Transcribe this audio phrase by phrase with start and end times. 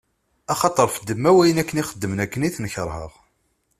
[0.53, 3.13] Axaṭer ɣef ddemma n wayen akken i xedmen i ten-keṛheɣ.